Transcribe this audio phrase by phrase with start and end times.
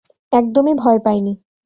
[0.31, 1.33] একদমই ভয় পাইনি।